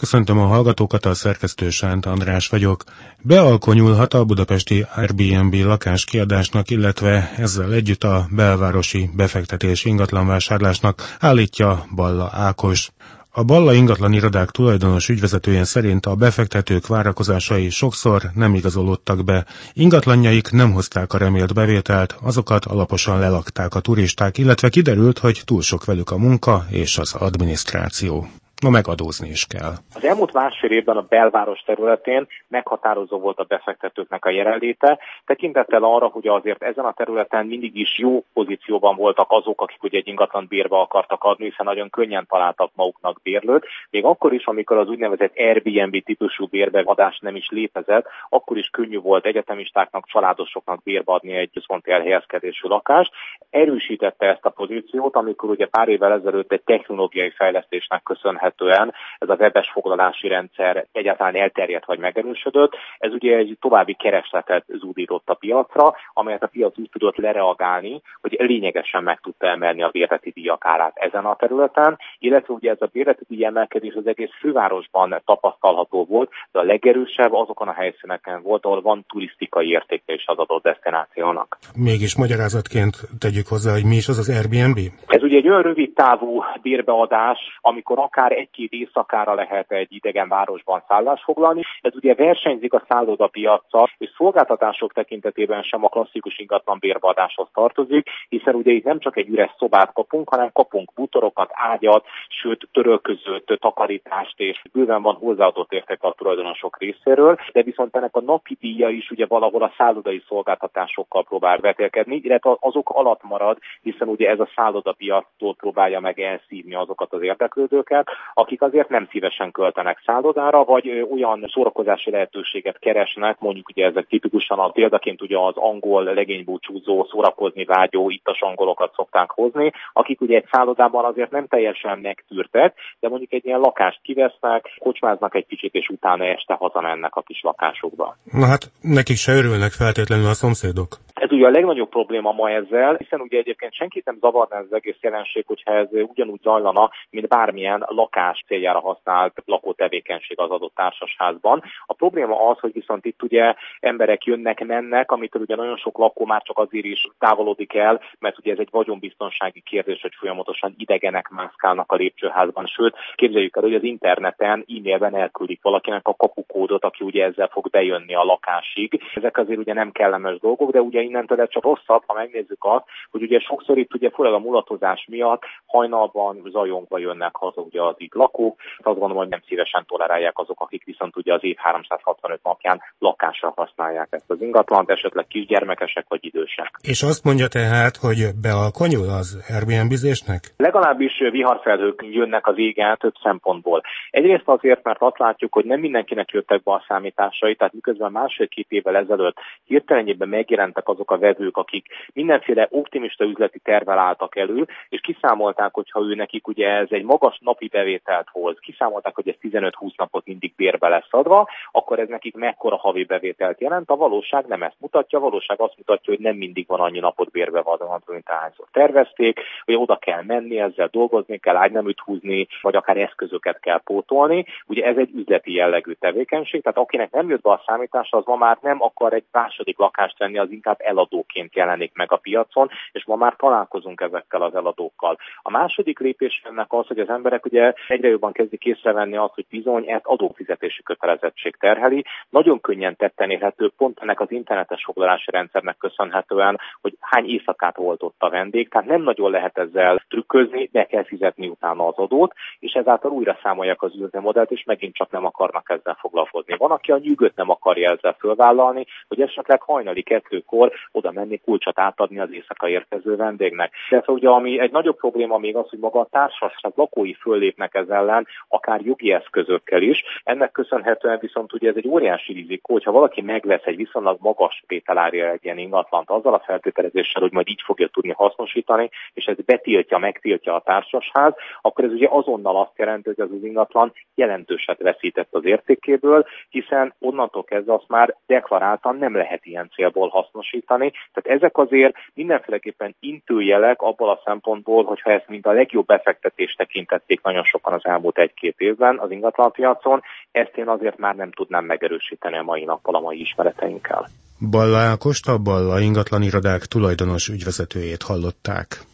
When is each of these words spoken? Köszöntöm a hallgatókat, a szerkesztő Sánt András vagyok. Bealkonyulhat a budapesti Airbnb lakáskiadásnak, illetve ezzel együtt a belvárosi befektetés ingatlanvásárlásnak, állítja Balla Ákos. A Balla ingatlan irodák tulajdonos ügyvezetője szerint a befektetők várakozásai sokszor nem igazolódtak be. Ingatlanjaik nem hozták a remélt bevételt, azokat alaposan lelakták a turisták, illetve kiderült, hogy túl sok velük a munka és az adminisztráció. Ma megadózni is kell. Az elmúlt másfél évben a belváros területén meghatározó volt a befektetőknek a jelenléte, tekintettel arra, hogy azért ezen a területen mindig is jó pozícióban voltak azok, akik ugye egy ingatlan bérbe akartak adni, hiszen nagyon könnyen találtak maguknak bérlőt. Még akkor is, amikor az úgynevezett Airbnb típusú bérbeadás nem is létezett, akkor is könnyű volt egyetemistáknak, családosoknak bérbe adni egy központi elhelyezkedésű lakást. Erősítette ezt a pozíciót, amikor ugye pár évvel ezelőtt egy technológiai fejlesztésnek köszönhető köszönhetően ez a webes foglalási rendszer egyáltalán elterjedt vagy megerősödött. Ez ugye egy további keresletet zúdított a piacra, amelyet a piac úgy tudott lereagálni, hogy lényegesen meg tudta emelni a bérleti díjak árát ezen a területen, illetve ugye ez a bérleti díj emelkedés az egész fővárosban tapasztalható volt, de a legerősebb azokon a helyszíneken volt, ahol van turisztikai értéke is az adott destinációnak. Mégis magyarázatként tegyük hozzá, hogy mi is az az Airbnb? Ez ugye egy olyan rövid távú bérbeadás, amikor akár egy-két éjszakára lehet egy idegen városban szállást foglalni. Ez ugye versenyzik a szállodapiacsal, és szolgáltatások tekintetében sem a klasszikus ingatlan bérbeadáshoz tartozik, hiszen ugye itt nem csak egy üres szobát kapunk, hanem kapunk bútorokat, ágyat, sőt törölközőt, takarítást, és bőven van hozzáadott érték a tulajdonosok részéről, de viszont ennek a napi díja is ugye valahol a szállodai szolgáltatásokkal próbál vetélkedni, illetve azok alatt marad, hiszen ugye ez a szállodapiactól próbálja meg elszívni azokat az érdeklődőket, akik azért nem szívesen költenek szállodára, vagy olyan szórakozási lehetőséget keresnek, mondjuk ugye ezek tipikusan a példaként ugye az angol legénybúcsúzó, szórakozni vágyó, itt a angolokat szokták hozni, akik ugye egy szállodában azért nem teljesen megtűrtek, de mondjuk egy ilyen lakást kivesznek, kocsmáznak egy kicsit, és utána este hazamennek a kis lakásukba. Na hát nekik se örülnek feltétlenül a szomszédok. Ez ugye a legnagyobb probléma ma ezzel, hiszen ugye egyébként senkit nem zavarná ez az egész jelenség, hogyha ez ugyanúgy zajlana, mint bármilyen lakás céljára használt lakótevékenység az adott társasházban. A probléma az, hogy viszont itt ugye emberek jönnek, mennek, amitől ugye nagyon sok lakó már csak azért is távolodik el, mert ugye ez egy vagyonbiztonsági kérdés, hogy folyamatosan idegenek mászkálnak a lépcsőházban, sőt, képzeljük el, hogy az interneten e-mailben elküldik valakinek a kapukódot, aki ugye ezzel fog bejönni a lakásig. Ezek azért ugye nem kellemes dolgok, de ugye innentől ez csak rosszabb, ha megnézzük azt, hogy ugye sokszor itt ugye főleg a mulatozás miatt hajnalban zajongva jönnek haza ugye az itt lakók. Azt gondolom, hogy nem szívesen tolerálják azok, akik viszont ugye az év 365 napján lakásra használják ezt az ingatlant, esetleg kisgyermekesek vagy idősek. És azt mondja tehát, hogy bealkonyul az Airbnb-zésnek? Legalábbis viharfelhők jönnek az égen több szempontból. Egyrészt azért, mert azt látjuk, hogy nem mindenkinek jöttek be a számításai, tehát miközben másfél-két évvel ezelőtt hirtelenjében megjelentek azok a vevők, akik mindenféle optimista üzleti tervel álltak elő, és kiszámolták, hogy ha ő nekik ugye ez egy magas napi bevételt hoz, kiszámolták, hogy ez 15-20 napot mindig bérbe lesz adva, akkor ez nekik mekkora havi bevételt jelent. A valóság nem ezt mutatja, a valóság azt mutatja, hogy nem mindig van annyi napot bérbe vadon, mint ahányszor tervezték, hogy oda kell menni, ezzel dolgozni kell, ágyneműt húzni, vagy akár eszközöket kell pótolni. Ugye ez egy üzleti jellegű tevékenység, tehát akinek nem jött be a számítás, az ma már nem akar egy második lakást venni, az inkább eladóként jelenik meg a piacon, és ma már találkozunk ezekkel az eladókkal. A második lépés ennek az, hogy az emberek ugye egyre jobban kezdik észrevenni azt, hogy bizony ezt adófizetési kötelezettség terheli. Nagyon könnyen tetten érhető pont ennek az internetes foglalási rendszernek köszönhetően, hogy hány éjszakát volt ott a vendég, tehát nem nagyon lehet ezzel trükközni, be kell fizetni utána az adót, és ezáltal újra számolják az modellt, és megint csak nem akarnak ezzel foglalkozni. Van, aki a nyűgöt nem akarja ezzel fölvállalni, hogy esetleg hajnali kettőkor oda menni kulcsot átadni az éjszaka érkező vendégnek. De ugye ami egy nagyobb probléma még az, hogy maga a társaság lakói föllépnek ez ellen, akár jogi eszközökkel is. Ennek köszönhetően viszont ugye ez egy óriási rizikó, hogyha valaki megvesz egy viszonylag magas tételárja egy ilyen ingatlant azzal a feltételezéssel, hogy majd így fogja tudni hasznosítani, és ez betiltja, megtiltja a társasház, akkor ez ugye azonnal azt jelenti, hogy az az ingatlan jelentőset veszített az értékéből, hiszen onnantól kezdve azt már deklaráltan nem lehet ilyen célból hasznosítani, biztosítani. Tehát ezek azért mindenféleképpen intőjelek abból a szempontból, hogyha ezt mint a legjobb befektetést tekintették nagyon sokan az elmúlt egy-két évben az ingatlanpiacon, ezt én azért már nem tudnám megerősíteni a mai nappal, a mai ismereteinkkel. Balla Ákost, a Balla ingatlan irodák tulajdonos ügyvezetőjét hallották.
Köszöntöm 0.00 0.38
a 0.38 0.46
hallgatókat, 0.46 1.06
a 1.06 1.14
szerkesztő 1.14 1.70
Sánt 1.70 2.06
András 2.06 2.48
vagyok. 2.48 2.84
Bealkonyulhat 3.22 4.14
a 4.14 4.24
budapesti 4.24 4.86
Airbnb 4.94 5.54
lakáskiadásnak, 5.54 6.70
illetve 6.70 7.32
ezzel 7.36 7.72
együtt 7.72 8.04
a 8.04 8.26
belvárosi 8.30 9.10
befektetés 9.14 9.84
ingatlanvásárlásnak, 9.84 11.16
állítja 11.18 11.86
Balla 11.94 12.30
Ákos. 12.32 12.90
A 13.30 13.42
Balla 13.42 13.72
ingatlan 13.72 14.12
irodák 14.12 14.50
tulajdonos 14.50 15.08
ügyvezetője 15.08 15.64
szerint 15.64 16.06
a 16.06 16.14
befektetők 16.14 16.86
várakozásai 16.86 17.70
sokszor 17.70 18.30
nem 18.34 18.54
igazolódtak 18.54 19.24
be. 19.24 19.46
Ingatlanjaik 19.72 20.50
nem 20.50 20.72
hozták 20.72 21.12
a 21.12 21.18
remélt 21.18 21.54
bevételt, 21.54 22.16
azokat 22.22 22.64
alaposan 22.64 23.18
lelakták 23.18 23.74
a 23.74 23.80
turisták, 23.80 24.38
illetve 24.38 24.68
kiderült, 24.68 25.18
hogy 25.18 25.42
túl 25.44 25.62
sok 25.62 25.84
velük 25.84 26.10
a 26.10 26.18
munka 26.18 26.66
és 26.70 26.98
az 26.98 27.14
adminisztráció. 27.14 28.28
Ma 28.60 28.70
megadózni 28.70 29.28
is 29.28 29.46
kell. 29.46 29.72
Az 29.94 30.04
elmúlt 30.04 30.32
másfél 30.32 30.70
évben 30.70 30.96
a 30.96 31.06
belváros 31.08 31.60
területén 31.60 32.26
meghatározó 32.48 33.18
volt 33.18 33.38
a 33.38 33.44
befektetőknek 33.44 34.24
a 34.24 34.30
jelenléte, 34.30 34.98
tekintettel 35.24 35.82
arra, 35.82 36.06
hogy 36.06 36.28
azért 36.28 36.62
ezen 36.62 36.84
a 36.84 36.92
területen 36.92 37.46
mindig 37.46 37.76
is 37.76 37.98
jó 37.98 38.24
pozícióban 38.32 38.96
voltak 38.96 39.26
azok, 39.30 39.60
akik 39.60 39.82
ugye 39.82 39.98
egy 39.98 40.08
ingatlan 40.08 40.46
bérbe 40.48 40.76
akartak 40.76 41.24
adni, 41.24 41.44
hiszen 41.44 41.66
nagyon 41.66 41.90
könnyen 41.90 42.26
találtak 42.28 42.70
maguknak 42.74 43.20
bérlőt. 43.22 43.66
Még 43.90 44.04
akkor 44.04 44.32
is, 44.32 44.44
amikor 44.44 44.76
az 44.76 44.88
úgynevezett 44.88 45.36
Airbnb 45.36 46.04
típusú 46.04 46.46
bérbeadás 46.46 47.18
nem 47.18 47.36
is 47.36 47.48
létezett, 47.50 48.06
akkor 48.28 48.56
is 48.56 48.68
könnyű 48.72 48.98
volt 48.98 49.26
egyetemistáknak, 49.26 50.06
családosoknak 50.06 50.82
bérbe 50.82 51.12
adni 51.12 51.32
egy 51.32 51.50
központi 51.52 51.90
elhelyezkedésű 51.90 52.68
lakást. 52.68 53.12
Erősítette 53.50 54.26
ezt 54.26 54.44
a 54.44 54.50
pozíciót, 54.50 55.16
amikor 55.16 55.50
ugye 55.50 55.66
pár 55.66 55.88
évvel 55.88 56.12
ezelőtt 56.12 56.52
egy 56.52 56.62
technológiai 56.62 57.30
fejlesztésnek 57.30 58.02
köszönhető 58.02 58.48
köszönhetően 58.56 58.94
ez 59.18 59.28
a 59.28 59.34
webes 59.34 59.70
foglalási 59.72 60.28
rendszer 60.28 60.86
egyáltalán 60.92 61.36
elterjedt 61.36 61.84
vagy 61.86 61.98
megerősödött. 61.98 62.72
Ez 62.98 63.12
ugye 63.12 63.36
egy 63.36 63.56
további 63.60 63.94
keresletet 63.94 64.64
zúdított 64.66 65.28
a 65.28 65.34
piacra, 65.34 65.94
amelyet 66.12 66.42
a 66.42 66.46
piac 66.46 66.78
úgy 66.78 66.88
tudott 66.92 67.16
lereagálni, 67.16 68.02
hogy 68.20 68.36
lényegesen 68.38 69.02
meg 69.02 69.20
tudta 69.20 69.46
emelni 69.46 69.82
a 69.82 69.88
bérleti 69.88 70.30
díjak 70.30 70.66
árát 70.66 70.96
ezen 70.96 71.24
a 71.24 71.36
területen, 71.36 71.98
illetve 72.18 72.54
ugye 72.54 72.70
ez 72.70 72.80
a 72.80 72.88
bérleti 72.92 73.24
díj 73.28 73.44
emelkedés 73.44 73.94
az 73.94 74.06
egész 74.06 74.30
fővárosban 74.40 75.22
tapasztalható 75.24 76.04
volt, 76.04 76.30
de 76.52 76.58
a 76.58 76.62
legerősebb 76.62 77.32
azokon 77.32 77.68
a 77.68 77.72
helyszíneken 77.72 78.42
volt, 78.42 78.64
ahol 78.64 78.80
van 78.80 79.04
turisztikai 79.08 79.68
értéke 79.68 80.12
is 80.12 80.24
az 80.26 80.38
adott 80.38 80.62
destinációnak. 80.62 81.58
Mégis 81.76 82.16
magyarázatként 82.16 82.94
tegyük 83.18 83.46
hozzá, 83.46 83.72
hogy 83.72 83.84
mi 83.84 83.96
is 83.96 84.08
az 84.08 84.18
az 84.18 84.28
Airbnb? 84.28 84.78
Ez 85.06 85.22
ugye 85.22 85.36
egy 85.36 85.48
olyan 85.48 85.62
rövid 85.62 85.92
távú 85.92 86.42
bérbeadás, 86.62 87.38
amikor 87.60 87.98
akár 87.98 88.32
egy-két 88.40 88.72
éjszakára 88.72 89.34
lehet 89.34 89.72
egy 89.72 89.92
idegen 89.92 90.28
városban 90.28 90.82
szállást 90.88 91.22
foglalni. 91.22 91.62
Ez 91.80 91.94
ugye 91.94 92.14
versenyzik 92.14 92.72
a 92.72 92.84
szállodapiacsal, 92.88 93.90
és 93.98 94.10
szolgáltatások 94.16 94.92
tekintetében 94.92 95.62
sem 95.62 95.84
a 95.84 95.88
klasszikus 95.88 96.38
ingatlan 96.38 96.78
bérbeadáshoz 96.80 97.48
tartozik, 97.54 98.08
hiszen 98.28 98.54
ugye 98.54 98.72
itt 98.72 98.84
nem 98.84 98.98
csak 98.98 99.16
egy 99.16 99.28
üres 99.28 99.54
szobát 99.58 99.92
kapunk, 99.92 100.28
hanem 100.28 100.50
kapunk 100.52 100.92
bútorokat, 100.94 101.50
ágyat, 101.52 102.04
sőt 102.28 102.68
törölközőt, 102.72 103.58
takarítást, 103.60 104.40
és 104.40 104.62
bőven 104.72 105.02
van 105.02 105.14
hozzáadott 105.14 105.72
érték 105.72 106.02
a 106.02 106.14
tulajdonosok 106.16 106.78
részéről, 106.78 107.38
de 107.52 107.62
viszont 107.62 107.96
ennek 107.96 108.16
a 108.16 108.20
napi 108.20 108.56
díja 108.60 108.88
is 108.88 109.10
ugye 109.10 109.26
valahol 109.26 109.62
a 109.62 109.72
szállodai 109.76 110.22
szolgáltatásokkal 110.28 111.24
próbál 111.24 111.58
vetélkedni, 111.58 112.16
illetve 112.16 112.56
azok 112.60 112.90
alatt 112.90 113.22
marad, 113.22 113.58
hiszen 113.82 114.08
ugye 114.08 114.28
ez 114.28 114.40
a 114.40 114.48
szállodapiactól 114.54 115.54
próbálja 115.54 116.00
meg 116.00 116.20
elszívni 116.20 116.74
azokat 116.74 117.12
az 117.12 117.22
érdeklődőket, 117.22 118.08
akik 118.34 118.62
azért 118.62 118.88
nem 118.88 119.08
szívesen 119.10 119.50
költenek 119.50 120.02
szállodára, 120.04 120.64
vagy 120.64 121.06
olyan 121.12 121.50
szórakozási 121.52 122.10
lehetőséget 122.10 122.78
keresnek, 122.78 123.38
mondjuk 123.38 123.68
ugye 123.68 123.84
ezek 123.84 124.06
tipikusan 124.06 124.58
a 124.58 124.68
példaként 124.68 125.22
ugye 125.22 125.38
az 125.38 125.56
angol 125.56 126.02
legénybúcsúzó, 126.02 127.06
szórakozni 127.10 127.64
vágyó, 127.64 128.10
itt 128.10 128.26
a 128.26 128.38
angolokat 128.40 128.92
szokták 128.94 129.30
hozni, 129.30 129.72
akik 129.92 130.20
ugye 130.20 130.36
egy 130.36 130.48
szállodában 130.50 131.04
azért 131.04 131.30
nem 131.30 131.46
teljesen 131.46 131.98
megtűrtek, 131.98 132.74
de 133.00 133.08
mondjuk 133.08 133.32
egy 133.32 133.46
ilyen 133.46 133.60
lakást 133.60 134.00
kivesznek, 134.02 134.76
kocsmáznak 134.78 135.34
egy 135.34 135.46
kicsit, 135.46 135.74
és 135.74 135.88
utána 135.88 136.24
este 136.24 136.54
hazamennek 136.54 137.16
a 137.16 137.20
kis 137.20 137.40
lakásukba. 137.42 138.16
Na 138.32 138.46
hát 138.46 138.70
nekik 138.80 139.16
se 139.16 139.32
örülnek 139.32 139.70
feltétlenül 139.70 140.26
a 140.26 140.34
szomszédok. 140.34 140.96
Ez 141.20 141.32
ugye 141.32 141.46
a 141.46 141.50
legnagyobb 141.50 141.88
probléma 141.88 142.32
ma 142.32 142.50
ezzel, 142.50 142.94
hiszen 142.94 143.20
ugye 143.20 143.38
egyébként 143.38 143.74
senkit 143.74 144.04
nem 144.04 144.18
zavarná 144.20 144.58
ez 144.58 144.64
az 144.64 144.72
egész 144.72 144.96
jelenség, 145.00 145.46
hogyha 145.46 145.72
ez 145.72 145.88
ugyanúgy 145.92 146.40
zajlana, 146.42 146.90
mint 147.10 147.28
bármilyen 147.28 147.84
lakás 147.86 148.44
céljára 148.46 148.80
használt 148.80 149.42
lakótevékenység 149.44 150.38
az 150.38 150.50
adott 150.50 150.74
társasházban. 150.74 151.62
A 151.86 151.94
probléma 151.94 152.48
az, 152.48 152.58
hogy 152.58 152.72
viszont 152.72 153.04
itt 153.04 153.22
ugye 153.22 153.54
emberek 153.80 154.24
jönnek, 154.24 154.64
mennek, 154.66 155.10
amitől 155.10 155.42
ugye 155.42 155.56
nagyon 155.56 155.76
sok 155.76 155.98
lakó 155.98 156.24
már 156.24 156.42
csak 156.42 156.58
azért 156.58 156.84
is 156.84 157.06
távolodik 157.18 157.74
el, 157.74 158.00
mert 158.18 158.38
ugye 158.38 158.52
ez 158.52 158.58
egy 158.58 158.70
vagyonbiztonsági 158.70 159.60
kérdés, 159.60 160.00
hogy 160.00 160.14
folyamatosan 160.18 160.74
idegenek 160.78 161.28
mászkálnak 161.28 161.92
a 161.92 161.96
lépcsőházban, 161.96 162.66
sőt, 162.66 162.96
képzeljük 163.14 163.56
el, 163.56 163.62
hogy 163.62 163.74
az 163.74 163.82
interneten 163.82 164.64
e-mailben 164.68 165.16
elküldik 165.16 165.62
valakinek 165.62 166.08
a 166.08 166.14
kapukódot, 166.14 166.84
aki 166.84 167.04
ugye 167.04 167.24
ezzel 167.24 167.48
fog 167.48 167.70
bejönni 167.70 168.14
a 168.14 168.24
lakásig. 168.24 169.02
Ezek 169.14 169.38
azért 169.38 169.58
ugye 169.58 169.72
nem 169.72 169.92
kellemes 169.92 170.38
dolgok, 170.38 170.70
de 170.70 170.80
ugye 170.80 171.08
innentől 171.10 171.40
ez 171.40 171.48
csak 171.48 171.62
rosszabb, 171.62 172.02
ha 172.06 172.14
megnézzük 172.14 172.58
azt, 172.58 172.84
hogy 173.10 173.22
ugye 173.22 173.38
sokszor 173.38 173.78
itt 173.78 173.94
ugye 173.94 174.10
főleg 174.10 174.32
a 174.32 174.38
mulatozás 174.38 175.06
miatt 175.10 175.42
hajnalban 175.66 176.42
zajongva 176.50 176.98
jönnek 176.98 177.36
haza 177.36 177.60
ugye 177.60 177.82
az 177.82 177.94
itt 177.96 178.14
lakók. 178.14 178.60
Azt 178.76 178.98
gondolom, 178.98 179.16
hogy 179.16 179.28
nem 179.28 179.42
szívesen 179.48 179.84
tolerálják 179.86 180.38
azok, 180.38 180.60
akik 180.60 180.84
viszont 180.84 181.16
ugye 181.16 181.34
az 181.34 181.44
év 181.44 181.56
365 181.56 182.40
napján 182.42 182.80
lakásra 182.98 183.52
használják 183.56 184.08
ezt 184.10 184.30
az 184.30 184.40
ingatlant, 184.40 184.90
esetleg 184.90 185.26
kisgyermekesek 185.26 186.04
vagy 186.08 186.24
idősek. 186.24 186.70
És 186.82 187.02
azt 187.02 187.24
mondja 187.24 187.48
tehát, 187.48 187.96
hogy 187.96 188.18
bealkonyul 188.42 189.08
az 189.08 189.28
Airbnb-zésnek? 189.54 190.42
Legalábbis 190.56 191.18
viharfelhők 191.30 192.04
jönnek 192.10 192.46
az 192.46 192.58
égen 192.58 192.96
több 192.96 193.14
szempontból. 193.22 193.82
Egyrészt 194.10 194.48
azért, 194.48 194.84
mert 194.84 195.02
azt 195.02 195.18
látjuk, 195.18 195.52
hogy 195.52 195.64
nem 195.64 195.80
mindenkinek 195.80 196.30
jöttek 196.30 196.62
be 196.62 196.72
a 196.72 196.84
számításai, 196.88 197.54
tehát 197.54 197.72
miközben 197.72 198.12
másfél-két 198.12 198.66
évvel 198.68 198.96
ezelőtt 198.96 199.36
hirtelenjében 199.64 200.28
megjelentek 200.28 200.88
azok 201.00 201.10
a 201.10 201.18
vevők, 201.18 201.56
akik 201.56 201.86
mindenféle 202.12 202.66
optimista 202.70 203.24
üzleti 203.24 203.58
tervel 203.58 203.98
álltak 203.98 204.36
elő, 204.36 204.66
és 204.88 205.00
kiszámolták, 205.00 205.74
hogy 205.74 205.90
ha 205.90 206.00
ő 206.00 206.14
nekik 206.14 206.48
ugye 206.48 206.68
ez 206.68 206.86
egy 206.90 207.04
magas 207.04 207.38
napi 207.40 207.68
bevételt 207.68 208.28
hoz, 208.32 208.58
kiszámolták, 208.58 209.14
hogy 209.14 209.28
ez 209.28 209.34
15-20 209.42 209.90
napot 209.96 210.26
mindig 210.26 210.52
bérbe 210.56 210.88
lesz 210.88 211.08
adva, 211.10 211.48
akkor 211.72 211.98
ez 211.98 212.08
nekik 212.08 212.36
mekkora 212.36 212.76
havi 212.76 213.04
bevételt 213.04 213.60
jelent. 213.60 213.90
A 213.90 213.96
valóság 213.96 214.46
nem 214.46 214.62
ezt 214.62 214.80
mutatja, 214.80 215.18
a 215.18 215.22
valóság 215.22 215.60
azt 215.60 215.76
mutatja, 215.76 216.14
hogy 216.14 216.22
nem 216.22 216.36
mindig 216.36 216.66
van 216.66 216.80
annyi 216.80 216.98
napot 216.98 217.30
bérbe 217.30 217.60
vadon, 217.60 218.02
mint 218.06 218.28
ahányszor 218.28 218.66
tervezték, 218.72 219.40
hogy 219.64 219.74
oda 219.74 219.96
kell 219.96 220.22
menni, 220.22 220.60
ezzel 220.60 220.88
dolgozni 220.92 221.38
kell, 221.38 221.56
ágyneműt 221.56 222.00
húzni, 222.00 222.46
vagy 222.62 222.76
akár 222.76 222.96
eszközöket 222.96 223.60
kell 223.60 223.80
pótolni. 223.84 224.44
Ugye 224.66 224.84
ez 224.84 224.96
egy 224.96 225.10
üzleti 225.14 225.52
jellegű 225.52 225.92
tevékenység, 225.92 226.62
tehát 226.62 226.78
akinek 226.78 227.10
nem 227.10 227.28
jött 227.28 227.42
be 227.42 227.50
a 227.50 227.62
számítás, 227.66 228.08
az 228.10 228.24
ma 228.24 228.36
már 228.36 228.58
nem 228.60 228.82
akar 228.82 229.12
egy 229.12 229.24
második 229.32 229.78
lakást 229.78 230.18
venni, 230.18 230.38
az 230.38 230.50
inkább 230.50 230.78
eladóként 230.90 231.54
jelenik 231.54 231.92
meg 231.94 232.12
a 232.12 232.16
piacon, 232.16 232.68
és 232.92 233.04
ma 233.06 233.16
már 233.16 233.34
találkozunk 233.36 234.00
ezekkel 234.00 234.42
az 234.42 234.54
eladókkal. 234.54 235.16
A 235.42 235.50
második 235.50 235.98
lépés 235.98 236.42
ennek 236.44 236.72
az, 236.72 236.86
hogy 236.86 236.98
az 236.98 237.08
emberek 237.08 237.44
ugye 237.44 237.72
egyre 237.88 238.08
jobban 238.08 238.32
kezdik 238.32 238.64
észrevenni 238.64 239.16
azt, 239.16 239.34
hogy 239.34 239.46
bizony 239.50 239.90
ezt 239.90 240.04
adófizetési 240.04 240.82
kötelezettség 240.82 241.56
terheli. 241.56 242.04
Nagyon 242.28 242.60
könnyen 242.60 242.96
tetten 242.96 243.30
érhető 243.30 243.70
pont 243.76 243.98
ennek 244.00 244.20
az 244.20 244.30
internetes 244.30 244.84
foglalási 244.84 245.30
rendszernek 245.30 245.76
köszönhetően, 245.76 246.58
hogy 246.80 246.96
hány 247.00 247.28
éjszakát 247.28 247.76
volt 247.76 248.02
ott 248.02 248.16
a 248.18 248.30
vendég, 248.30 248.68
tehát 248.68 248.88
nem 248.88 249.02
nagyon 249.02 249.30
lehet 249.30 249.58
ezzel 249.58 250.02
trükközni, 250.08 250.68
be 250.72 250.84
kell 250.86 251.04
fizetni 251.04 251.48
utána 251.48 251.86
az 251.86 251.96
adót, 251.96 252.32
és 252.58 252.72
ezáltal 252.72 253.10
újra 253.10 253.38
számolják 253.42 253.82
az 253.82 253.92
modellt, 254.12 254.50
és 254.50 254.64
megint 254.64 254.94
csak 254.94 255.10
nem 255.10 255.24
akarnak 255.24 255.70
ezzel 255.70 255.96
foglalkozni. 256.00 256.56
Van, 256.56 256.70
aki 256.70 256.92
a 256.92 256.98
nyűgöt 256.98 257.36
nem 257.36 257.50
akarja 257.50 257.90
ezzel 257.90 258.16
fölvállalni, 258.18 258.86
hogy 259.08 259.20
esetleg 259.20 259.62
hajnali 259.62 260.02
kettőkor 260.02 260.72
oda 260.92 261.10
menni 261.12 261.40
kulcsot 261.44 261.78
átadni 261.78 262.20
az 262.20 262.32
éjszaka 262.32 262.68
érkező 262.68 263.16
vendégnek. 263.16 263.72
De 263.90 264.02
ugye 264.06 264.28
ami 264.28 264.60
egy 264.60 264.72
nagyobb 264.72 264.96
probléma 264.96 265.38
még 265.38 265.56
az, 265.56 265.68
hogy 265.68 265.78
maga 265.78 266.00
a 266.00 266.08
társaság 266.10 266.72
lakói 266.74 267.14
föllépnek 267.14 267.74
ez 267.74 267.88
ellen, 267.88 268.26
akár 268.48 268.80
jogi 268.80 269.12
eszközökkel 269.12 269.82
is. 269.82 270.02
Ennek 270.24 270.52
köszönhetően 270.52 271.18
viszont 271.20 271.52
ugye 271.52 271.68
ez 271.68 271.76
egy 271.76 271.88
óriási 271.88 272.32
rizikó, 272.32 272.72
hogyha 272.72 272.92
valaki 272.92 273.20
megvesz 273.20 273.64
egy 273.64 273.76
viszonylag 273.76 274.16
magas 274.20 274.62
tételárja 274.66 275.30
egy 275.30 275.44
ilyen 275.44 275.58
ingatlant 275.58 276.10
azzal 276.10 276.34
a 276.34 276.42
feltételezéssel, 276.46 277.22
hogy 277.22 277.32
majd 277.32 277.48
így 277.48 277.62
fogja 277.64 277.88
tudni 277.88 278.12
hasznosítani, 278.12 278.90
és 279.14 279.24
ez 279.24 279.36
betiltja, 279.44 279.98
megtiltja 279.98 280.54
a 280.54 280.60
társasház, 280.60 281.34
akkor 281.60 281.84
ez 281.84 281.92
ugye 281.92 282.08
azonnal 282.10 282.56
azt 282.56 282.78
jelenti, 282.78 283.08
hogy 283.08 283.20
az 283.20 283.30
az 283.32 283.44
ingatlan 283.44 283.92
jelentőset 284.14 284.78
veszített 284.78 285.28
az 285.34 285.44
értékéből, 285.44 286.26
hiszen 286.48 286.94
onnantól 286.98 287.44
kezdve 287.44 287.74
azt 287.74 287.88
már 287.88 288.16
deklaráltan 288.26 288.96
nem 288.96 289.16
lehet 289.16 289.46
ilyen 289.46 289.70
célból 289.74 290.08
hasznosítani, 290.08 290.69
biztosítani. 290.78 290.92
Tehát 291.12 291.40
ezek 291.40 291.56
azért 291.58 291.94
mindenféleképpen 292.14 292.96
intőjelek 293.00 293.82
abból 293.82 294.10
a 294.10 294.20
szempontból, 294.24 294.84
hogyha 294.84 295.10
ezt 295.10 295.28
mint 295.28 295.46
a 295.46 295.52
legjobb 295.52 295.86
befektetést 295.86 296.56
tekintették 296.56 297.22
nagyon 297.22 297.44
sokan 297.44 297.72
az 297.72 297.84
elmúlt 297.84 298.18
egy-két 298.18 298.54
évben 298.58 298.98
az 298.98 299.10
ingatlanpiacon, 299.10 300.02
ezt 300.32 300.56
én 300.56 300.68
azért 300.68 300.98
már 300.98 301.14
nem 301.14 301.30
tudnám 301.30 301.64
megerősíteni 301.64 302.36
a 302.36 302.42
mai 302.42 302.64
nappal, 302.64 302.94
a 302.94 303.00
mai 303.00 303.20
ismereteinkkel. 303.20 304.08
Balla 304.50 304.78
Ákost, 304.78 305.28
a 305.28 305.38
Balla 305.38 305.80
ingatlan 305.80 306.22
irodák 306.22 306.60
tulajdonos 306.60 307.28
ügyvezetőjét 307.28 308.02
hallották. 308.02 308.88